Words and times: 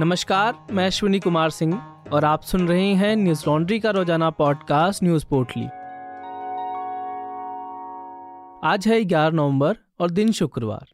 नमस्कार, 0.00 0.54
मैं 0.72 0.86
अश्विनी 0.86 1.20
कुमार 1.20 1.50
सिंह 1.50 1.74
और 2.12 2.24
आप 2.24 2.42
सुन 2.42 2.68
रहे 2.68 2.88
हैं 2.94 3.16
न्यूज़ 3.16 3.44
लॉन्ड्री 3.46 3.80
का 3.80 3.90
रोज़ाना 3.90 4.30
पॉडकास्ट 4.30 5.02
न्यूज़ 5.02 5.26
पोर्टली 5.26 5.64
आज 8.68 8.88
है 8.88 9.00
11 9.00 9.34
नवंबर 9.34 9.76
और 10.00 10.10
दिन 10.10 10.32
शुक्रवार। 10.32 10.86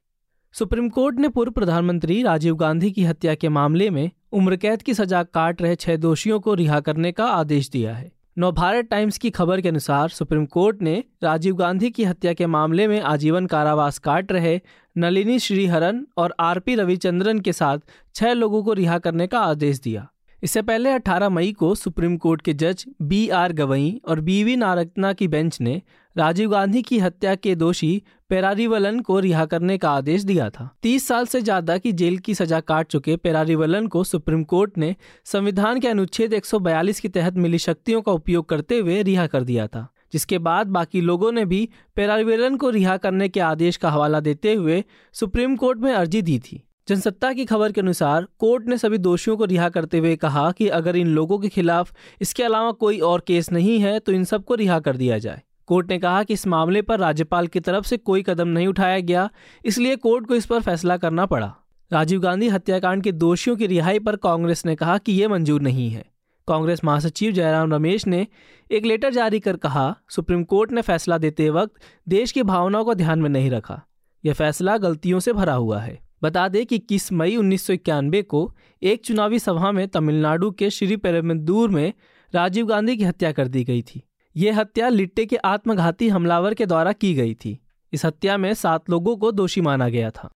सुप्रीम 0.52 0.88
कोर्ट 0.88 1.18
ने 1.18 1.28
पूर्व 1.28 1.52
प्रधानमंत्री 1.52 2.22
राजीव 2.22 2.54
गांधी 2.54 2.90
की 2.90 3.04
हत्या 3.04 3.34
के 3.34 3.48
मामले 3.48 3.90
में 3.90 4.10
उम्र 4.32 4.56
कैद 4.56 4.82
की 4.82 4.94
सजा 4.94 5.22
काट 5.22 5.62
रहे 5.62 5.76
छह 5.76 5.96
दोषियों 5.96 6.40
को 6.40 6.54
रिहा 6.54 6.80
करने 6.80 7.12
का 7.12 7.26
आदेश 7.26 7.70
दिया 7.70 7.94
है। 7.94 8.11
नवभारत 8.38 8.84
टाइम्स 8.84 9.18
की 9.18 9.30
खबर 9.30 9.60
के 9.60 9.68
अनुसार 9.68 10.08
सुप्रीम 10.08 10.46
कोर्ट 10.46 10.82
ने 10.82 11.04
राजीव 11.22 11.56
गांधी 11.56 11.90
की 11.90 12.04
हत्या 12.04 12.32
के 12.32 12.46
मामले 12.46 12.86
में 12.88 13.00
आजीवन 13.00 13.46
कारावास 13.46 13.98
काट 13.98 14.32
रहे 14.32 14.60
नलिनी 14.98 15.38
श्रीहरन 15.38 16.06
और 16.16 16.34
आरपी 16.40 16.74
रविचंद्रन 16.74 17.40
के 17.40 17.52
साथ 17.52 17.78
छह 18.14 18.32
लोगों 18.32 18.62
को 18.62 18.72
रिहा 18.72 18.98
करने 18.98 19.26
का 19.26 19.40
आदेश 19.40 19.80
दिया। 19.80 20.11
इससे 20.42 20.60
पहले 20.62 20.90
18 20.90 21.28
मई 21.28 21.52
को 21.52 21.74
सुप्रीम 21.74 22.16
कोर्ट 22.16 22.40
के 22.42 22.52
जज 22.54 22.84
बी 23.02 23.28
आर 23.30 23.52
गवई 23.52 23.90
और 24.08 24.20
बी 24.20 24.42
वी 24.44 24.56
नारत्ना 24.56 25.12
की 25.12 25.28
बेंच 25.28 25.60
ने 25.60 25.80
राजीव 26.16 26.50
गांधी 26.50 26.82
की 26.82 26.98
हत्या 26.98 27.34
के 27.34 27.54
दोषी 27.54 28.02
पेरारीवलन 28.30 28.98
को 29.00 29.18
रिहा 29.20 29.44
करने 29.46 29.76
का 29.78 29.90
आदेश 29.90 30.22
दिया 30.22 30.48
था। 30.50 30.68
तीस 30.82 31.06
साल 31.08 31.26
से 31.26 31.40
ज़्यादा 31.40 31.76
की 31.78 31.92
जेल 31.92 32.18
की 32.18 32.34
सजा 32.34 32.60
काट 32.60 32.86
चुके 32.86 33.16
पेरारीवलन 33.16 33.86
को 33.86 34.02
सुप्रीम 34.04 34.42
कोर्ट 34.44 34.78
ने 34.78 34.94
संविधान 35.26 35.80
के 35.80 35.88
अनुच्छेद 35.88 36.34
142 36.34 37.00
के 37.00 37.08
तहत 37.08 37.36
मिली 37.36 37.58
शक्तियों 37.58 38.02
का 38.02 38.12
उपयोग 38.12 38.48
करते 38.48 38.78
हुए 38.78 39.02
रिहा 39.02 39.26
कर 39.26 39.44
दिया 39.44 39.66
था, 39.66 39.86
जिसके 40.12 40.38
बाद 40.40 40.66
बाकी 40.68 41.00
लोगों 41.00 41.32
ने 41.32 41.44
भी 41.44 41.68
पेरारीवलन 41.96 42.56
को 42.56 42.70
रिहा 42.70 42.96
करने 42.96 43.28
के 43.28 43.40
आदेश 43.42 43.76
का 43.76 43.90
हवाला 43.90 44.20
देते 44.20 44.54
हुए 44.54 44.82
सुप्रीम 45.14 45.56
कोर्ट 45.56 45.78
में 45.78 45.92
अर्जी 45.92 46.22
दी 46.22 46.38
थी। 46.40 46.62
जनसत्ता 46.88 47.32
की 47.32 47.44
खबर 47.44 47.72
के 47.72 47.80
अनुसार, 47.80 48.26
कोर्ट 48.38 48.66
ने 48.66 48.76
सभी 48.78 48.98
दोषियों 48.98 49.36
को 49.36 49.44
रिहा 49.44 49.68
करते 49.68 49.98
हुए 49.98 50.14
कहा 50.16 50.50
कि 50.52 50.68
अगर 50.68 50.96
इन 50.96 51.08
लोगों 51.08 51.38
के 51.38 51.48
खिलाफ 51.48 51.92
इसके 52.20 52.42
अलावा 52.42 52.72
कोई 52.72 52.98
और 53.00 53.20
केस 53.20 53.50
नहीं 53.52 53.78
है 53.80 53.98
तो 53.98 54.12
इन 54.12 54.24
सबको 54.24 54.54
रिहा 54.54 54.78
कर 54.80 54.96
दिया 54.96 55.18
जाए। 55.18 55.42
कोर्ट 55.66 55.90
ने 55.90 55.98
कहा 55.98 56.22
कि 56.24 56.34
इस 56.34 56.46
मामले 56.46 56.82
पर 56.82 56.98
राज्यपाल 56.98 57.46
की 57.46 57.60
तरफ़ 57.60 57.84
से 57.84 57.96
कोई 57.96 58.22
कदम 58.22 58.48
नहीं 58.48 58.66
उठाया 58.66 58.98
गया, 59.00 59.28
इसलिए 59.64 59.96
कोर्ट 59.96 60.26
को 60.26 60.34
इस 60.34 60.46
पर 60.46 60.60
फैसला 60.60 60.96
करना 60.96 61.26
पड़ा। 61.26 61.54
राजीव 61.90 62.20
गांधी 62.20 62.48
हत्याकांड 62.48 63.02
के 63.02 63.12
दोषियों 63.12 63.56
की 63.56 63.66
रिहाई 63.66 63.98
पर 63.98 64.16
कांग्रेस 64.18 64.66
ने 64.66 64.76
कहा 64.76 64.98
कि 64.98 65.12
ये 65.12 65.28
मंजूर 65.28 65.60
नहीं 65.60 65.90
है। 65.90 66.04
कांग्रेस 66.48 66.84
महासचिव 66.84 67.32
जयराम 67.32 67.72
रमेश 67.74 68.06
ने 68.06 68.26
एक 68.70 68.84
लेटर 68.84 69.12
जारी 69.12 69.40
कर 69.40 69.56
कहा, 69.56 69.94
सुप्रीम 70.08 70.44
कोर्ट 70.44 70.72
ने 70.72 70.82
फैसला 70.82 71.18
देते 71.18 71.50
वक्त 71.50 71.74
देश 72.08 72.32
की 72.32 72.42
भावनाओं 72.42 72.84
को 72.84 72.94
ध्यान 72.94 73.22
में 73.22 73.28
नहीं 73.30 73.50
रखा। 73.50 73.82
यह 74.24 74.34
फैसला 74.34 74.76
गलतियों 74.78 75.20
से 75.20 75.32
भरा 75.32 75.54
हुआ 75.54 75.80
है। 75.80 76.00
बता 76.22 76.48
दें 76.48 76.66
कि 76.66 76.76
इक्कीस 76.76 77.12
मई 77.12 77.36
उन्नीस 77.36 77.66
सौ 77.66 77.72
इक्यानवे 77.72 78.22
को 78.22 78.52
एक 78.82 79.04
चुनावी 79.04 79.38
सभा 79.38 79.72
में 79.72 79.88
तमिलनाडु 79.88 80.50
के 80.50 80.70
श्री 80.70 80.96
पेरमदूर 80.96 81.70
में 81.70 81.92
राजीव 82.34 82.66
गांधी 82.66 82.96
की 82.96 83.04
हत्या 83.04 83.32
कर 83.32 83.48
दी 83.48 83.64
गई 83.64 83.82
थी। 83.82 84.02
ये 84.36 84.50
हत्या 84.50 84.88
लिट्टे 84.88 85.26
के 85.26 85.36
आत्मघाती 85.36 86.08
हमलावर 86.08 86.54
के 86.54 86.66
द्वारा 86.66 86.92
की 86.92 87.14
गई 87.14 87.34
थी। 87.34 87.58
इस 87.92 88.04
हत्या 88.04 88.36
में 88.36 88.54
सात 88.54 88.90
लोगों 88.90 89.16
को 89.16 89.32
दोषी 89.32 89.60
माना 89.60 89.88
गया 89.88 90.10
था। 90.10 90.30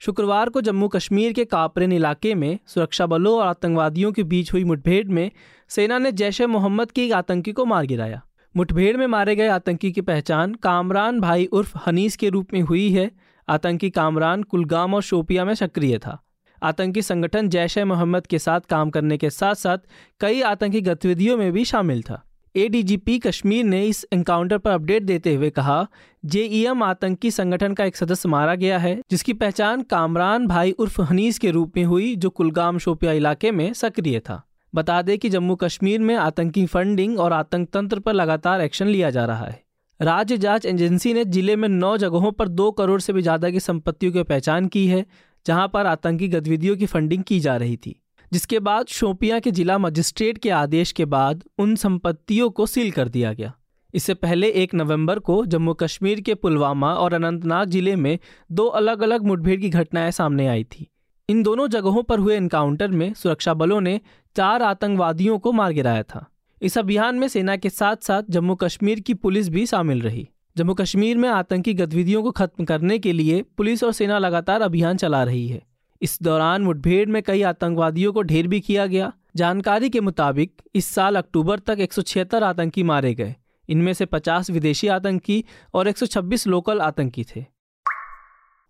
शुक्रवार 0.00 0.48
को 0.48 0.60
जम्मू 0.60 0.88
कश्मीर 0.88 1.32
के 1.32 1.44
कापरेन 1.44 1.92
इलाके 1.92 2.34
में 2.34 2.58
सुरक्षा 2.66 3.06
बलों 3.06 3.38
और 3.38 3.46
आतंकवादियों 3.46 4.12
के 4.12 4.22
बीच 4.22 4.52
हुई 4.52 4.64
मुठभेड़ 4.64 5.08
में 5.08 5.30
सेना 5.68 5.98
ने 5.98 6.12
जैश 6.12 6.40
ए 6.40 6.46
मोहम्मद 6.46 6.90
के 6.90 7.04
एक 7.04 7.12
आतंकी 7.12 7.52
को 7.52 7.64
मार 7.64 7.86
गिराया। 7.86 8.22
मुठभेड़ 8.56 8.96
में 8.96 9.06
मारे 9.06 9.36
गए 9.36 9.48
आतंकी 9.48 9.92
की 9.92 10.00
पहचान 10.00 10.54
कामरान 10.54 11.20
भाई 11.20 11.44
उर्फ़ 11.44 11.78
हनीस 11.86 12.16
के 12.16 12.28
रूप 12.28 12.52
में 12.52 12.60
हुई 12.60 12.90
है। 12.92 13.10
आतंकी 13.48 13.90
कामरान 13.90 14.42
कुलगाम 14.42 14.94
और 14.94 15.02
शोपिया 15.02 15.44
में 15.44 15.54
सक्रिय 15.54 15.98
था। 15.98 16.18
आतंकी 16.62 17.02
संगठन 17.02 17.48
जैश 17.48 17.78
ए 17.78 17.84
मोहम्मद 17.84 18.26
के 18.26 18.38
साथ 18.38 18.60
काम 18.60 18.90
करने 18.90 19.16
के 19.18 19.30
साथ 19.30 19.54
साथ 19.54 19.78
कई 20.20 20.40
आतंकी 20.40 20.80
गतिविधियों 20.80 21.36
में 21.36 21.52
भी 21.52 21.64
शामिल 21.64 22.02
था। 22.02 22.22
एडीजीपी 22.56 23.18
कश्मीर 23.18 23.64
ने 23.64 23.84
इस 23.86 24.06
एनकाउंटर 24.12 24.58
पर 24.58 24.70
अपडेट 24.70 25.02
देते 25.02 25.34
हुए 25.34 25.50
कहा 25.50 25.86
जेईएम 26.24 26.82
आतंकी 26.82 27.30
संगठन 27.30 27.74
का 27.74 27.84
एक 27.84 27.96
सदस्य 27.96 28.28
मारा 28.28 28.54
गया 28.54 28.78
है, 28.78 29.00
जिसकी 29.10 29.32
पहचान 29.32 29.82
कामरान 29.82 30.46
भाई 30.46 30.70
उर्फ़ 30.70 31.00
हनीस 31.02 31.38
के 31.38 31.50
रूप 31.50 31.76
में 31.76 31.84
हुई, 31.84 32.16
जो 32.16 32.30
कुलगाम 32.30 32.78
शोपिया 32.78 33.12
इलाके 33.12 33.50
में 33.50 33.72
सक्रिय 33.72 34.20
था। 34.20 34.42
बता 34.74 35.02
दें 35.02 35.18
कि 35.18 35.28
जम्मू 35.28 35.54
कश्मीर 35.54 36.00
में 36.00 36.14
आतंकी 36.14 36.66
फंडिंग 36.66 37.18
और 37.20 37.32
आतंक 37.32 37.70
तंत्र 37.70 37.98
पर 37.98 38.12
लगातार 38.12 38.60
एक्शन 38.60 38.86
लिया 38.86 39.10
जा 39.10 39.24
रहा 39.24 39.44
है। 39.44 39.62
राज्य 40.02 40.36
जाँच 40.38 40.64
एजेंसी 40.66 41.12
ने 41.14 41.24
ज़िले 41.24 41.54
में 41.56 41.68
नौ 41.68 41.96
जगहों 41.96 42.30
पर 42.32 42.48
दो 42.50 42.70
करोड़ 42.70 43.00
से 43.00 43.12
भी 43.12 43.22
ज़्यादा 43.22 43.50
की 43.50 43.60
संपत्तियों 43.60 44.12
की 44.12 44.22
पहचान 44.22 44.66
की 44.66 44.86
है, 44.86 45.04
जहाँ 45.46 45.68
पर 45.68 45.86
आतंकी 45.86 46.28
गतिविधियों 46.28 46.76
की 46.76 46.86
फंडिंग 46.86 47.22
की 47.24 47.38
जा 47.40 47.56
रही 47.56 47.76
थी, 47.76 47.94
जिसके 48.32 48.58
बाद 48.60 48.86
शोपियाँ 48.86 49.38
के 49.40 49.50
जिला 49.50 49.76
मजिस्ट्रेट 49.78 50.38
के 50.38 50.50
आदेश 50.52 50.92
के 50.92 51.04
बाद 51.04 51.44
उन 51.58 51.74
संपत्तियों 51.76 52.48
को 52.50 52.66
सील 52.66 52.90
कर 52.90 53.08
दिया 53.08 53.32
गया। 53.32 53.52
इससे 53.94 54.14
पहले 54.14 54.48
एक 54.52 54.74
नवंबर 54.74 55.18
को 55.18 55.44
जम्मू 55.46 55.74
कश्मीर 55.74 56.20
के 56.20 56.34
पुलवामा 56.34 56.92
और 56.94 57.14
अनंतनाग 57.14 57.68
ज़िले 57.68 57.96
में 57.96 58.18
दो 58.50 58.66
अलग 58.66 59.02
अलग 59.02 59.24
मुठभेड़ 59.24 59.60
की 59.60 59.70
घटनाएँ 59.70 60.10
सामने 60.10 60.46
आई 60.46 60.64
थी। 60.64 60.86
इन 61.28 61.42
दोनों 61.42 61.68
जगहों 61.68 62.02
पर 62.02 62.18
हुए 62.18 62.36
एनकाउंटर 62.36 62.88
में 62.90 63.12
सुरक्षा 63.14 63.54
बलों 63.54 63.80
ने 63.80 64.00
चार 64.36 64.62
आतंकवादियों 64.62 65.38
को 65.38 65.52
मार 65.52 65.72
गिराया 65.72 66.02
था। 66.04 66.26
इस 66.62 66.78
अभियान 66.78 67.14
में 67.14 67.28
सेना 67.28 67.56
के 67.56 67.70
साथ 67.70 67.96
साथ 67.96 68.22
जम्मू 68.30 68.54
कश्मीर 68.54 69.00
की 69.00 69.14
पुलिस 69.14 69.48
भी 69.48 69.66
शामिल 69.66 70.02
रही। 70.02 70.28
जम्मू 70.56 70.74
कश्मीर 70.74 71.16
में 71.16 71.28
आतंकी 71.28 71.74
गतिविधियों 71.74 72.22
को 72.22 72.30
खत्म 72.30 72.64
करने 72.64 72.98
के 72.98 73.12
लिए 73.12 73.42
पुलिस 73.42 73.84
और 73.84 73.92
सेना 73.92 74.18
लगातार 74.18 74.62
अभियान 74.62 74.96
चला 74.96 75.24
रही 75.24 75.48
है। 75.48 75.62
इस 76.02 76.18
दौरान 76.22 76.62
मुठभेड़ 76.62 77.08
में 77.08 77.22
कई 77.22 77.42
आतंकवादियों 77.42 78.12
को 78.12 78.22
ढेर 78.22 78.46
भी 78.46 78.60
किया 78.60 78.86
गया। 78.86 79.12
जानकारी 79.36 79.90
के 79.90 80.00
मुताबिक, 80.00 80.62
इस 80.74 80.86
साल 80.86 81.16
अक्टूबर 81.16 81.58
तक 81.58 81.76
एक 81.80 81.92
सौ 81.92 82.02
छिहत्तर 82.02 82.42
आतंकी 82.44 82.82
मारे 82.82 83.14
गए। 83.14 83.36
इनमें 83.68 83.92
से 83.92 84.06
50 84.06 84.50
विदेशी 84.50 84.88
आतंकी 84.88 85.44
और 85.74 85.88
126 85.88 86.46
लोकल 86.46 86.80
आतंकी 86.80 87.24
थे। 87.24 87.44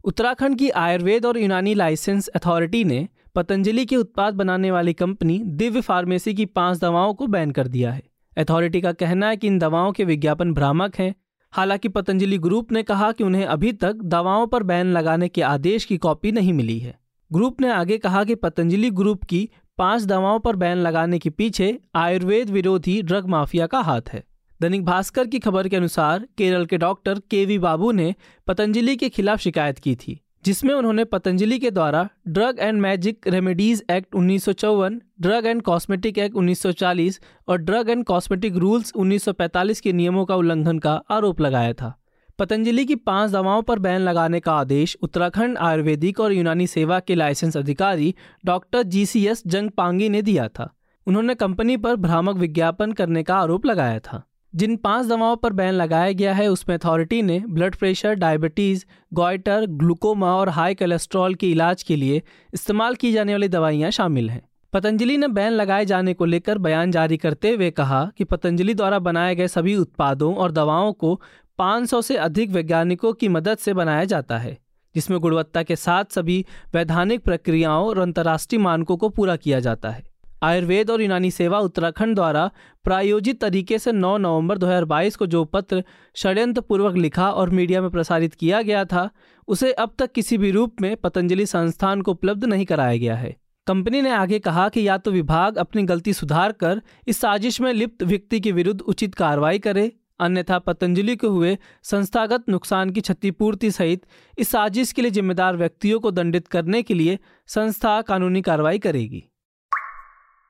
उत्तराखंड 0.04 0.59
की 0.59 0.70
आयुर्वेद 0.70 1.26
और 1.26 1.38
यूनानी 1.38 1.74
लाइसेंस 1.74 2.28
अथॉरिटी 2.28 2.84
ने 2.84 3.09
पतंजलि 3.34 3.87
के 3.87 3.97
उत्पाद 3.97 4.34
बनाने 4.34 4.70
वाली 4.70 4.93
कंपनी 4.93 5.38
दिव्य 5.38 5.81
फार्मेसी 5.81 6.34
की 6.34 6.47
पाँच 6.47 6.78
दवाओं 6.78 7.15
को 7.15 7.26
बैन 7.26 7.50
कर 7.50 7.69
दिया 7.69 7.93
है। 7.93 8.03
अथॉरिटी 8.38 8.81
का 8.81 8.93
कहना 8.93 9.28
है 9.28 9.37
कि 9.37 9.47
इन 9.47 9.59
दवाओं 9.59 9.93
के 9.93 10.04
विज्ञापन 10.04 10.54
भ्रामक 10.54 10.97
हैं। 10.97 11.15
हालाँकि 11.53 11.88
पतंजलि 11.88 12.38
ग्रुप 12.38 12.72
ने 12.72 12.82
कहा 12.82 13.12
कि 13.12 13.25
उन्हें 13.25 13.47
अभी 13.47 13.72
तक 13.72 13.92
दवाओं 13.92 14.47
पर 14.47 14.62
बैन 14.62 14.87
लगाने 14.87 15.28
के 15.28 15.42
आदेश 15.42 15.84
की 15.84 15.97
कॉपी 15.97 16.32
नहीं 16.32 16.53
मिली 16.53 16.78
है। 16.78 16.98
ग्रुप 17.32 17.60
ने 17.60 17.71
आगे 17.71 17.98
कहा 17.98 18.25
कि 18.25 18.34
पतंजलि 18.34 18.91
ग्रुप 18.91 19.25
की 19.25 19.48
पाँच 19.78 20.03
दवाओं 20.03 20.38
पर 20.41 20.56
बैन 20.56 20.76
लगाने 20.76 21.19
के 21.19 21.31
पीछे 21.31 21.78
आयुर्वेद 21.94 22.50
विरोधी 22.50 23.03
ड्रग 23.03 23.26
माफिया 23.26 23.66
का 23.66 23.81
हाथ 23.81 24.03
है। 24.12 24.25
दैनिक 24.60 24.84
भास्कर 24.84 25.26
की 25.26 25.38
खबर 25.38 25.69
के 25.69 25.76
अनुसार 25.76 26.28
केरल 26.38 26.66
के 26.66 26.78
डॉक्टर 26.78 27.21
के 27.31 27.44
वी 27.44 27.59
बाबू 27.59 27.92
ने 27.92 28.15
पतंजलि 28.47 28.97
के 28.97 29.09
खिलाफ 29.09 29.38
शिकायत 29.38 29.78
की 29.78 29.94
थी। 29.97 30.21
जिसमें 30.44 30.75
उन्होंने 30.75 31.04
पतंजलि 31.04 31.58
के 31.58 31.70
द्वारा 31.70 32.08
drug 32.28 32.56
and 32.58 32.80
magic 32.80 33.28
remedies 33.28 33.84
act 33.91 34.14
उन्नीस 34.14 34.44
सौ 34.44 34.53
चौवन 34.53 35.03
ड्रग 35.20 35.47
एंड 35.47 35.62
कॉस्मेटिक 35.62 36.19
एक्ट 36.19 36.36
1940 36.36 37.20
और 37.48 37.58
ड्रग 37.58 37.91
एंड 37.91 38.04
कॉस्मेटिक 38.04 38.56
रूल्स 38.56 38.92
1945 38.97 39.80
के 39.80 39.92
नियमों 39.92 40.25
का 40.25 40.36
उल्लंघन 40.36 40.78
का 40.78 41.03
आरोप 41.10 41.41
लगाया 41.41 41.72
था। 41.72 41.98
पतंजलि 42.38 42.84
की 42.84 42.94
पाँच 42.94 43.30
दवाओं 43.30 43.62
पर 43.62 43.78
बैन 43.78 44.00
लगाने 44.00 44.41
का 44.41 44.53
आदेश 44.53 44.97
उत्तराखंड 45.03 45.58
आयुर्वेदिक 45.58 46.20
और 46.20 46.32
यूनानी 46.32 46.66
सेवा 46.66 47.00
के 47.00 47.14
लाइसेंस 47.14 47.56
अधिकारी 47.56 48.14
डॉक्टर 48.44 48.82
जीसीएस 48.82 49.42
जंग 49.47 49.70
पांगी 49.70 50.09
ने 50.09 50.22
दिया 50.22 50.48
था। 50.48 50.74
उन्होंने 51.06 51.34
कंपनी 51.34 51.76
पर 51.76 51.97
भ्रामक 51.97 52.36
विज्ञापन 52.36 52.92
करने 52.92 53.22
का 53.22 53.36
आरोप 53.36 53.66
लगाया 53.66 53.98
था। 53.98 54.22
जिन 54.55 54.77
पाँच 54.77 55.07
दवाओं 55.07 55.37
पर 55.37 55.53
बैन 55.53 55.75
लगाया 55.75 56.13
गया 56.13 56.33
है, 56.35 56.49
उसमें 56.49 56.77
अथॉरिटी 56.77 57.23
ने 57.23 57.39
blood 57.49 57.77
pressure, 57.77 58.15
diabetes, 58.15 58.85
goitre, 59.15 59.67
glaucoma 59.67 60.35
और 60.35 60.49
हाई 60.49 60.75
कोलेस्ट्रॉल 60.75 61.35
के 61.35 61.51
इलाज 61.51 61.83
के 61.83 61.97
लिए 61.97 62.23
इस्तेमाल 62.55 62.95
की 62.95 63.13
जाने 63.13 63.33
वाली 63.33 63.49
दवाइयाँ 63.49 63.91
शामिल 63.91 64.31
हैं। 64.31 64.43
पतंजलि 64.72 65.16
ने 65.16 65.28
बैन 65.28 65.53
लगाए 65.53 65.84
जाने 65.84 66.15
को 66.15 66.25
लेकर 66.25 66.59
बयान 66.59 66.91
जारी 66.91 67.16
करते 67.16 67.51
हुए 67.51 67.71
कहा 67.71 68.10
कि 68.19 68.25
पतंजलि 68.25 68.75
द्वारा 68.75 68.99
बनाए 68.99 69.34
गए 69.34 69.49
सभी 69.49 69.77
उत्पादों 69.77 70.34
और 70.34 70.53
दवाओं 70.53 70.93
को 70.93 71.21
500 71.59 72.03
से 72.03 72.16
अधिक 72.16 72.51
वैज्ञानिकों 72.51 73.13
की 73.13 73.28
मदद 73.28 73.59
से 73.59 73.75
बनाया 73.75 74.05
जाता 74.05 74.39
है, 74.39 74.59
जिसमें 74.95 75.21
गुणवत्ता 75.21 75.63
के 75.63 75.77
साथ 75.77 76.05
सभी 76.05 76.45
वैधानिक 76.75 77.25
प्रक्रियाओं 77.25 77.89
और 77.89 77.98
अंतर्राष्ट्रीय 77.98 78.63
मानकों 78.63 78.97
को 78.97 79.09
पूरा 79.09 79.37
किया 79.37 79.60
जाता 79.60 79.91
है। 79.91 80.11
आयुर्वेद 80.42 80.91
और 80.91 81.03
यूनानी 81.03 81.30
सेवा 81.30 81.59
उत्तराखंड 81.59 82.15
द्वारा 82.15 82.50
प्रायोजित 82.84 83.41
तरीके 83.41 83.78
से 83.78 83.92
9 83.92 84.16
नवंबर 84.18 84.59
2022 84.59 85.16
को 85.16 85.27
जो 85.27 85.44
पत्र 85.44 85.83
षड्यंत्र 86.16 86.60
पूर्वक 86.60 86.97
लिखा 86.97 87.30
और 87.30 87.50
मीडिया 87.50 87.83
में 87.83 87.91
प्रसारित 87.91 88.34
किया 88.34 88.62
गया 88.62 88.84
था, 88.84 89.09
उसे 89.48 89.72
अब 89.72 89.94
तक 89.98 90.12
किसी 90.12 90.39
भी 90.39 90.50
रूप 90.50 90.80
में 90.80 90.97
पतंजलि 90.97 91.47
संस्थान 91.47 92.03
को 92.03 92.10
उपलब्ध 92.10 92.44
नहीं 92.44 92.66
कराया 92.66 92.97
गया 92.97 93.16
है। 93.16 93.36
कंपनी 93.66 94.03
ने 94.03 94.10
आगे 94.10 94.39
कहा 94.39 94.68
कि 94.68 94.86
या 94.89 94.98
तो 94.98 95.10
विभाग 95.10 95.59
अपनी 95.59 95.83
गलती 95.83 96.12
सुधार 96.12 96.53
कर 96.53 96.83
इस 97.09 97.21
साजिश 97.21 97.60
में 97.60 97.72
लिप्त 97.72 98.03
व्यक्ति 98.03 98.41
के 98.41 98.53
विरुद्ध 98.53 98.80
उचित 98.80 99.15
कार्रवाई 99.15 99.59
करे, 99.59 99.92
अन्यथा 100.21 100.59
पतंजलि 100.59 101.16
को 101.16 101.28
हुए 101.28 101.56
संस्थागत 101.83 102.48
नुकसान 102.48 102.91
की 102.91 103.00
क्षतिपूर्ति 103.00 103.71
सहित 103.71 104.06
इस 104.38 104.48
साजिश 104.48 104.92
के 104.92 105.03
लिए 105.03 105.10
जिम्मेदार 105.10 105.56
व्यक्तियों 105.56 106.00
को 106.00 106.10
दंडित 106.10 106.48
करने 106.48 106.83
के 106.83 106.95
लिए 106.95 107.18
संस्था 107.48 108.00
कानूनी 108.03 108.42
कार्रवाई 108.42 108.78
करेगी। 108.78 109.28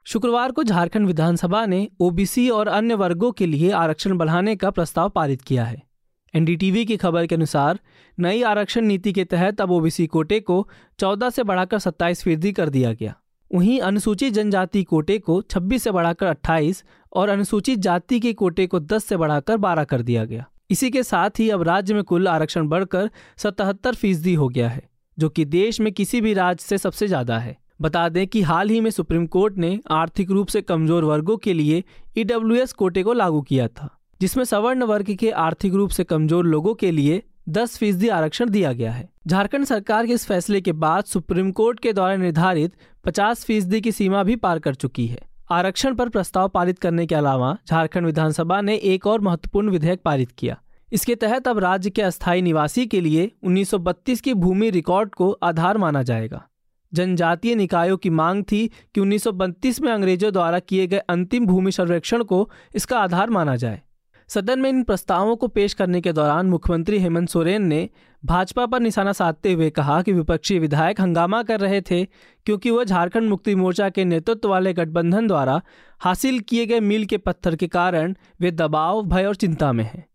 शुक्रवार 0.06 0.52
को 0.52 0.62
झारखंड 0.62 1.06
विधानसभा 1.06 1.64
ने 1.66 1.88
ओबीसी 2.00 2.48
और 2.50 2.68
अन्य 2.68 2.94
वर्गों 2.94 3.30
के 3.32 3.46
लिए 3.46 3.70
आरक्षण 3.70 4.16
बढ़ाने 4.18 4.54
का 4.56 4.70
प्रस्ताव 4.70 5.08
पारित 5.08 5.42
किया 5.42 5.64
है। 5.64 5.82
एनडीटीवी 6.34 6.84
की 6.84 6.96
खबर 6.96 7.26
के 7.26 7.34
अनुसार, 7.34 7.78
नई 8.18 8.42
आरक्षण 8.42 8.84
नीति 8.84 9.12
के 9.12 9.24
तहत 9.24 9.60
अब 9.60 9.70
ओबीसी 9.70 10.06
कोटे 10.06 10.40
को 10.40 10.66
14 10.98 11.30
से 11.30 11.42
बढ़ाकर 11.42 11.78
27 11.78 12.22
फ़ीसदी 12.24 12.52
कर 12.52 12.68
दिया 12.68 12.92
गया। 12.92 13.14
वहीं 13.50 13.80
अनुसूचित 13.80 14.32
जनजाति 14.34 14.82
कोटे 14.84 15.18
को 15.18 15.40
26 15.42 15.82
से 15.82 15.90
बढ़ाकर 15.90 16.26
28 16.26 16.84
और 17.12 17.28
अनुसूचित 17.28 17.78
जाति 17.78 18.20
के 18.20 18.32
कोटे 18.32 18.66
को 18.66 18.80
10 18.80 19.04
से 19.04 19.16
बढ़ाकर 19.16 19.56
12 19.58 19.84
कर 19.84 20.02
दिया 20.02 20.24
गया। 20.24 20.46
इसी 20.70 20.90
के 20.90 21.02
साथ 21.02 21.40
ही 21.40 21.50
अब 21.50 21.62
राज्य 21.62 21.94
में 21.94 22.02
कुल 22.04 22.28
आरक्षण 22.28 22.68
बढ़कर 22.68 23.10
सतहत्तर 23.38 23.94
फ़ीसदी 23.94 24.34
हो 24.34 24.48
गया 24.48 24.68
है, 24.68 24.88
जो 25.18 25.28
कि 25.28 25.44
देश 25.44 25.80
में 25.80 25.92
किसी 25.92 26.20
भी 26.20 26.34
राज्य 26.34 26.64
से 26.66 26.78
सबसे 26.78 27.08
ज़्यादा 27.08 27.38
है। 27.38 27.60
बता 27.82 28.08
दें 28.08 28.26
कि 28.26 28.42
हाल 28.42 28.68
ही 28.68 28.80
में 28.80 28.90
सुप्रीम 28.90 29.26
कोर्ट 29.26 29.56
ने 29.58 29.78
आर्थिक 29.90 30.30
रूप 30.30 30.48
से 30.48 30.62
कमज़ोर 30.62 31.04
वर्गों 31.04 31.36
के 31.36 31.52
लिए 31.52 31.82
ईडब्ल्यू 32.18 32.66
कोटे 32.78 33.02
को 33.02 33.12
लागू 33.12 33.40
किया 33.42 33.66
था, 33.68 33.88
जिसमें 34.20 34.44
सवर्ण 34.44 34.82
वर्ग 34.84 35.14
के 35.14 35.30
आर्थिक 35.30 35.74
रूप 35.74 35.90
से 35.90 36.04
कमज़ोर 36.04 36.46
लोगों 36.46 36.74
के 36.74 36.90
लिए 36.90 37.22
दस 37.48 37.76
फ़ीसदी 37.78 38.08
आरक्षण 38.10 38.50
दिया 38.50 38.72
गया 38.72 38.92
है। 38.92 39.08
झारखंड 39.26 39.64
सरकार 39.64 40.06
के 40.06 40.12
इस 40.12 40.26
फैसले 40.26 40.60
के 40.60 40.72
बाद 40.74 41.04
सुप्रीम 41.04 41.50
कोर्ट 41.52 41.80
के 41.80 41.92
द्वारा 41.92 42.16
निर्धारित 42.16 42.74
पचास 43.04 43.44
फ़ीसदी 43.44 43.80
की 43.80 43.92
सीमा 43.92 44.22
भी 44.22 44.36
पार 44.36 44.58
कर 44.58 44.74
चुकी 44.74 45.06
है। 45.06 45.18
आरक्षण 45.50 45.94
पर 45.94 46.08
प्रस्ताव 46.08 46.48
पारित 46.48 46.78
करने 46.78 47.06
के 47.06 47.14
अलावा 47.14 47.56
झारखंड 47.68 48.06
विधानसभा 48.06 48.60
ने 48.60 48.76
एक 48.76 49.06
और 49.06 49.20
महत्वपूर्ण 49.20 49.70
विधेयक 49.70 50.02
पारित 50.04 50.30
किया। 50.30 50.60
इसके 50.88 51.14
तहत 51.16 51.48
अब 51.48 51.58
राज्य 51.58 51.90
के 51.90 52.02
अस्थायी 52.02 52.42
निवासी 52.42 52.86
के 52.86 53.00
लिए 53.00 53.30
1932 53.44 54.20
की 54.20 54.34
भूमि 54.36 54.70
रिकॉर्ड 54.70 55.14
को 55.14 55.30
आधार 55.42 55.78
माना 55.78 56.02
जाएगा। 56.02 56.42
जनजातीय 56.94 57.54
निकायों 57.54 57.96
की 57.96 58.10
मांग 58.10 58.44
थी 58.44 58.70
कि 58.94 59.00
1932 59.00 59.80
में 59.80 59.92
अंग्रेज़ों 59.92 60.32
द्वारा 60.32 60.58
किए 60.58 60.86
गए 60.86 60.98
अंतिम 60.98 61.46
भूमि 61.46 61.72
सर्वेक्षण 61.72 62.22
को 62.22 62.50
इसका 62.74 63.00
आधार 63.00 63.30
माना 63.30 63.56
जाए। 63.56 63.82
सदन 64.28 64.58
में 64.58 64.70
इन 64.70 64.82
प्रस्तावों 64.82 65.36
को 65.36 65.48
पेश 65.48 65.74
करने 65.74 66.00
के 66.00 66.12
दौरान 66.12 66.46
मुख्यमंत्री 66.46 66.98
हेमंत 66.98 67.28
सोरेन 67.28 67.62
ने 67.62 67.90
भाजपा 68.24 68.66
पर 68.66 68.80
निशाना 68.80 69.12
साधते 69.12 69.52
हुए 69.52 69.70
कहा 69.70 70.02
कि 70.02 70.12
विपक्षी 70.12 70.58
विधायक 70.58 71.00
हंगामा 71.00 71.42
कर 71.42 71.60
रहे 71.60 71.80
थे 71.80 72.04
क्योंकि 72.46 72.70
वह 72.70 72.84
झारखंड 72.84 73.28
मुक्ति 73.28 73.54
मोर्चा 73.54 73.90
के 73.90 74.04
नेतृत्व 74.04 74.48
वाले 74.48 74.72
गठबंधन 74.72 75.26
द्वारा 75.26 75.62
हासिल 76.00 76.40
किए 76.40 76.66
गए 76.66 76.80
मील 76.80 77.04
के 77.04 77.16
पत्थर 77.16 77.56
के 77.56 77.68
कारण 77.68 78.14
वे 78.40 78.50
दबाव, 78.50 79.02
भय 79.02 79.24
और 79.24 79.34
चिंता 79.34 79.72
में 79.72 79.84
हैं। 79.84 80.06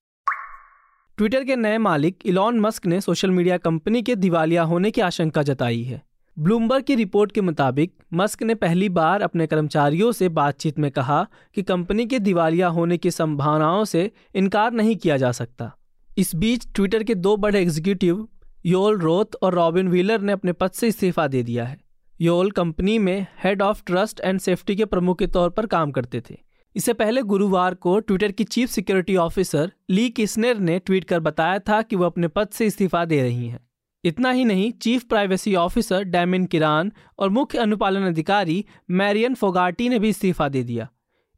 ट्विटर 1.17 1.43
के 1.43 1.55
नए 1.55 1.77
मालिक 1.77 2.19
इलॉन 2.25 2.59
मस्क 2.59 2.85
ने 2.85 3.01
सोशल 3.01 3.31
मीडिया 3.31 3.57
कंपनी 3.57 4.01
के 4.01 4.15
दिवालिया 4.15 4.63
होने 4.63 4.91
की 4.91 5.01
आशंका 5.01 5.43
जताई 5.43 5.83
है। 5.83 6.06
ब्लूमबर्ग 6.39 6.83
की 6.83 6.95
रिपोर्ट 6.95 7.31
के 7.31 7.41
मुताबिक, 7.41 7.93
मस्क 8.13 8.43
ने 8.43 8.55
पहली 8.55 8.89
बार 8.89 9.21
अपने 9.21 9.47
कर्मचारियों 9.47 10.11
से 10.11 10.29
बातचीत 10.29 10.79
में 10.79 10.91
कहा 10.91 11.27
कि 11.55 11.61
कंपनी 11.61 12.05
के 12.05 12.19
दिवालिया 12.19 12.67
होने 12.67 12.97
की 12.97 13.11
संभावनाओं 13.11 13.85
से 13.85 14.11
इनकार 14.35 14.71
नहीं 14.71 14.95
किया 14.95 15.17
जा 15.17 15.31
सकता। 15.31 15.75
इस 16.17 16.35
बीच, 16.35 16.67
ट्विटर 16.75 17.03
के 17.03 17.15
दो 17.15 17.37
बड़े 17.37 17.61
एग्जीक्यूटिव, 17.61 18.27
योल 18.65 18.99
रोथ 18.99 19.25
और 19.41 19.53
रॉबिन 19.53 19.87
व्हीलर 19.87 20.21
ने 20.21 20.31
अपने 20.31 20.51
पद 20.51 20.71
से 20.71 20.87
इस्तीफा 20.87 21.27
दे 21.27 21.43
दिया 21.43 21.65
है। 21.65 21.77
योल 22.21 22.51
कंपनी 22.51 22.99
में 22.99 23.27
head 23.43 23.61
of 23.61 23.83
trust 23.85 24.19
and 24.19 24.39
safety 24.39 24.75
के 24.75 24.85
प्रमुख 24.85 25.19
के 25.19 25.27
तौर 25.27 25.49
पर 25.49 25.65
काम 25.65 25.91
करते 25.91 26.21
थे। 26.21 26.37
इससे 26.75 26.93
पहले 26.93 27.21
गुरुवार 27.21 27.73
को 27.73 27.99
ट्विटर 27.99 28.31
की 28.31 28.43
chief 28.43 28.69
security 28.69 29.15
officer 29.15 29.71
Lea 29.89 30.09
Kissner 30.09 30.57
ने 30.57 30.79
ट्वीट 30.79 31.03
कर 31.03 31.19
बताया 31.19 31.59
था 31.59 31.81
कि 31.81 31.95
वह 31.95 32.05
अपने 32.05 32.27
पद 32.27 32.47
से 32.47 32.65
इस्तीफा 32.65 33.05
दे 33.05 33.21
रही 33.21 33.47
हैं। 33.47 33.66
इतना 34.07 34.31
ही 34.31 34.45
नहीं 34.45 34.71
चीफ 34.71 35.03
प्राइवेसी 35.03 35.55
ऑफिसर 35.55 36.03
डैमिन 36.03 36.45
किरान 36.45 36.91
और 37.19 37.29
मुख्य 37.29 37.57
अनुपालन 37.57 38.01
अधिकारी 38.01 38.65
मैरियन 38.91 39.33
फोगाटी 39.33 39.89
ने 39.89 39.99
भी 39.99 40.09
इस्तीफा 40.09 40.49
दे 40.49 40.63
दिया। 40.63 40.87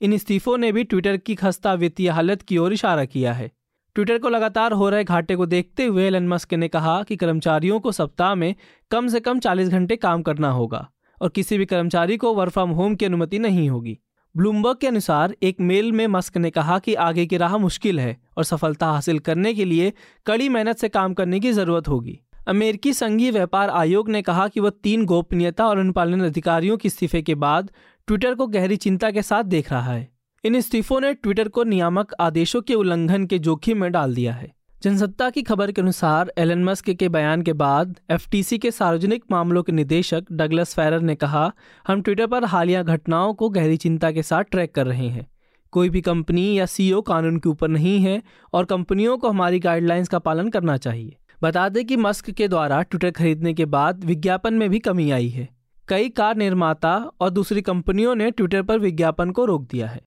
इन 0.01 0.13
इस्तीफों 0.13 0.57
ने 0.57 0.71
भी 0.71 0.83
ट्विटर 0.83 1.17
की 1.17 1.35
खस्ता 1.35 1.73
वित्तीय 1.73 2.09
हालत 2.09 2.41
की 2.41 2.57
ओर 2.57 2.73
इशारा 2.73 3.05
किया 3.05 3.33
है। 3.33 3.51
ट्विटर 3.95 4.17
को 4.17 4.29
लगातार 4.29 4.71
हो 4.71 4.89
रहे 4.89 5.03
घाटे 5.03 5.35
को 5.35 5.45
देखते 5.45 5.85
हुए 5.85 6.05
एलन 6.07 6.27
मस्क 6.27 6.53
ने 6.53 6.67
कहा 6.67 7.03
कि 7.03 7.15
कर्मचारियों 7.15 7.79
को 7.79 7.91
सप्ताह 7.91 8.35
में 8.35 8.55
कम 8.91 9.07
से 9.07 9.19
कम 9.19 9.39
40 9.39 9.69
घंटे 9.69 9.95
काम 9.95 10.21
करना 10.21 10.51
होगा 10.51 10.89
और 11.21 11.29
किसी 11.29 11.57
भी 11.57 11.65
कर्मचारी 11.65 12.17
को 12.17 12.33
वर्क 12.33 12.51
फ्रॉम 12.51 12.69
होम 12.69 12.95
की 12.95 13.05
अनुमति 13.05 13.39
नहीं 13.39 13.69
होगी। 13.69 13.97
ब्लूमबर्ग 14.35 14.77
के 14.77 14.87
अनुसार, 14.87 15.35
एक 15.43 15.61
मेल 15.61 15.91
में 15.91 16.07
मस्क 16.07 16.37
ने 16.37 16.49
कहा 16.49 16.79
कि 16.79 16.93
आगे 16.93 17.25
की 17.25 17.37
राह 17.37 17.57
मुश्किल 17.57 17.99
है 17.99 18.17
और 18.37 18.43
सफलता 18.43 18.87
हासिल 18.87 19.19
करने 19.19 19.53
के 19.53 19.65
लिए 19.65 19.93
कड़ी 20.25 20.49
मेहनत 20.49 20.77
से 20.77 20.89
काम 20.89 21.13
करने 21.13 21.39
की 21.39 21.51
ज़रूरत 21.51 21.87
होगी। 21.87 22.19
अमेरिकी 22.47 22.93
संघीय 22.93 23.31
व्यापार 23.31 23.69
आयोग 23.69 24.09
ने 24.09 24.21
कहा 24.21 24.47
कि 24.47 24.59
वह 24.59 24.69
तीन 24.69 25.05
गोपनीयता 25.05 25.67
और 25.67 25.77
अनुपालन 25.77 26.21
अधिकारियों 26.21 26.77
के 26.77 26.87
इस्तीफे 26.87 27.21
के 27.21 27.35
बाद 27.35 27.71
ट्विटर 28.07 28.35
को 28.35 28.47
गहरी 28.47 28.75
चिंता 28.75 29.11
के 29.11 29.21
साथ 29.21 29.43
देख 29.43 29.71
रहा 29.71 29.93
है। 29.93 30.11
इन 30.43 30.55
इस्तीफों 30.55 31.01
ने 31.01 31.13
ट्विटर 31.13 31.47
को 31.47 31.63
नियामक 31.63 32.13
आदेशों 32.19 32.61
के 32.61 32.73
उल्लंघन 32.73 33.25
के 33.25 33.39
जोखिम 33.39 33.81
में 33.81 33.91
डाल 33.91 34.15
दिया 34.15 34.33
है। 34.33 34.51
जनसत्ता 34.83 35.29
की 35.29 35.41
खबर 35.41 35.71
के 35.71 35.81
अनुसार, 35.81 36.33
एलन 36.37 36.63
मस्क 36.63 36.89
के 36.89 37.09
बयान 37.09 37.41
के 37.41 37.53
बाद 37.53 37.99
एफटीसी 38.11 38.57
के 38.57 38.71
सार्वजनिक 38.71 39.23
मामलों 39.31 39.63
के 39.63 39.71
निदेशक 39.71 40.25
डगलस 40.31 40.73
फेरर 40.73 41.01
ने 41.01 41.15
कहा, 41.15 41.51
हम 41.87 42.01
ट्विटर 42.01 42.27
पर 42.27 42.45
हालिया 42.45 42.83
घटनाओं 42.83 43.33
को 43.33 43.49
गहरी 43.49 43.77
चिंता 43.77 44.11
के 44.11 44.23
साथ 44.23 44.43
ट्रैक 44.43 44.75
कर 44.75 44.87
रहे 44.87 45.07
हैं। 45.07 45.27
कोई 45.71 45.89
भी 45.89 46.01
कंपनी 46.01 46.59
या 46.59 46.65
सीईओ 46.65 47.01
कानून 47.01 47.39
के 47.39 47.49
ऊपर 47.49 47.67
नहीं 47.67 47.99
है 47.99 48.23
और 48.53 48.65
कंपनियों 48.65 49.17
को 49.17 49.29
हमारी 49.29 49.59
गाइडलाइंस 49.59 50.07
का 50.07 50.19
पालन 50.19 50.49
करना 50.49 50.77
चाहिए। 50.77 51.17
बता 51.43 51.69
दें 51.69 51.85
कि 51.85 51.97
मस्क 51.97 52.31
के 52.31 52.47
द्वारा 52.47 52.81
ट्विटर 52.81 53.11
खरीदने 53.11 53.53
के 53.53 53.65
बाद 53.65 54.03
विज्ञापन 54.03 54.53
में 54.53 54.69
भी 54.69 54.79
कमी 54.79 55.11
आई 55.11 55.29
है। 55.29 55.49
कई 55.87 56.09
कार 56.09 56.35
निर्माता 56.35 57.11
और 57.19 57.29
दूसरी 57.29 57.61
कंपनियों 57.61 58.15
ने 58.15 58.31
ट्विटर 58.31 58.63
पर 58.63 58.79
विज्ञापन 58.79 59.31
को 59.31 59.45
रोक 59.45 59.61
दिया 59.61 59.87
है। 59.87 60.01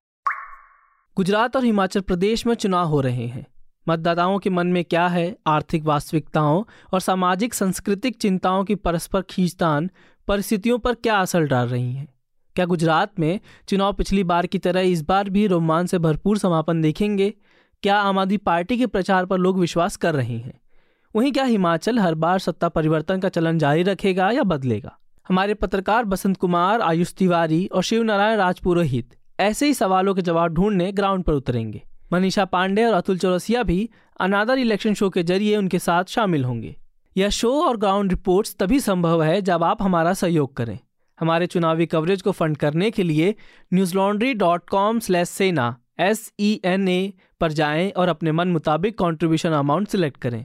गुजरात 1.17 1.57
और 1.57 1.65
हिमाचल 1.65 2.01
प्रदेश 2.01 2.47
में 2.47 2.55
चुनाव 2.55 2.87
हो 2.87 3.01
रहे 3.01 3.27
हैं। 3.27 3.47
मतदाताओं 3.89 4.39
के 4.39 4.51
मन 4.51 4.67
में 4.67 4.85
क्या 4.85 5.07
है? 5.07 5.37
आर्थिक 5.47 5.85
वास्तविकताओं 5.85 6.65
और 6.93 7.01
सामाजिक, 7.01 7.55
सांस्कृतिक 7.55 8.17
चिंताओं 8.17 8.65
की 8.65 8.75
परस्पर 8.75 9.23
खींचतान 9.23 9.91
परिस्थितियों 10.29 10.79
पर 10.79 10.95
क्या 10.95 11.19
असर 11.19 11.43
डाल 11.43 11.69
रही 11.69 11.93
हैं? 11.93 12.09
क्या 12.57 12.67
गुजरात 12.67 13.21
में 13.21 13.41
चुनाव 13.69 13.93
पिछली 13.93 14.25
बार 14.25 14.47
की 14.47 14.59
तरह 14.59 14.81
इस 14.81 15.03
बार 15.03 15.31
भी 15.31 15.47
रोमांच 15.47 15.91
से 15.91 15.99
भरपूर 15.99 16.39
समापन 16.39 16.81
देखेंगे? 16.81 17.35
क्या 17.83 17.99
आम 17.99 18.19
आदमी 18.19 18.37
पार्टी 18.37 18.79
के 18.79 18.87
प्रचार 18.87 19.27
पर 19.27 19.39
लोग 19.39 19.59
विश्वास 19.59 19.97
कर 19.97 20.15
रहे 20.15 20.39
हैं? 20.39 20.62
वहीं 21.15 21.31
क्या 21.33 21.45
हिमाचल 21.45 21.99
हर 21.99 22.15
बार 22.15 22.39
सत्ता 22.39 22.69
परिवर्तन 22.69 23.21
का 23.21 23.29
चलन 23.29 23.59
जारी 23.59 23.83
रखेगा 23.83 24.31
या 24.31 24.43
बदलेगा? 24.43 24.97
हमारे 25.27 25.55
पत्रकार 25.55 26.05
बसंत 26.05 26.37
कुमार, 26.37 26.81
आयुष 26.81 27.13
तिवारी 27.15 27.67
और 27.67 27.83
शिव 27.83 28.03
नारायण 28.03 28.37
राजपुरोहित 28.39 29.15
ऐसे 29.39 29.67
ही 29.67 29.75
सवालों 29.75 30.15
के 30.15 30.23
जवाब 30.23 30.55
ढूँढने 30.55 30.91
ग्राउंड 30.93 31.25
पर 31.25 31.33
उतरेंगे। 31.33 31.83
मनीषा 32.13 32.45
पांडे 32.45 32.85
और 32.85 32.95
अतुल 32.95 33.19
चौरसिया 33.19 33.63
भी 33.63 33.89
अनादर 34.21 34.59
इलेक्शन 34.59 34.95
शो 34.95 35.09
के 35.11 35.23
ज़रिए 35.23 35.57
उनके 35.57 35.79
साथ 35.79 36.05
शामिल 36.05 36.45
होंगे। 36.45 36.75
यह 37.17 37.29
शो 37.31 37.53
और 37.63 37.77
ग्राउंड 37.77 38.11
रिपोर्ट्स 38.11 38.57
तभी 38.61 38.81
संभव 38.81 39.23
है 39.23 39.41
जब 39.43 39.65
आप 39.65 39.83
हमारा 39.83 40.13
सहयोग 40.15 40.57
करें। 40.57 40.79
हमारे 41.19 41.47
चुनावी 41.47 41.87
कवरेज 41.87 42.23
को 42.23 42.33
फंड 42.33 42.57
करने 42.57 42.91
के 42.91 43.03
लिए 43.03 43.35
Newslaundry 43.95 44.33
dot 44.35 44.69
com 44.71 44.99
slash 44.99 45.29
Sena 45.29 45.75
S 46.01 46.33
E 46.41 46.61
N 46.65 46.89
A 46.89 47.13
पर 47.41 47.53
जाएँ 47.53 47.91
और 47.91 48.09
अपने 48.09 48.33
मन 48.33 48.49
मुताबिक 48.49 48.99
कंट्रीब्यूशन 48.99 49.53
अमाउंट 49.53 49.89
सिलेक्ट 49.89 50.17
करें। 50.17 50.45